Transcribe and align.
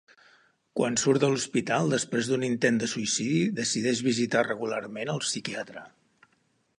Quan 0.77 0.95
surt 1.01 1.19
de 1.23 1.29
l'hospital 1.33 1.91
després 1.95 2.31
d'un 2.31 2.45
intent 2.47 2.79
de 2.83 2.89
suïcidi 2.95 3.37
decideix 3.61 4.03
visitar 4.11 4.45
regularment 4.49 5.13
el 5.17 5.25
psiquiatre. 5.29 5.89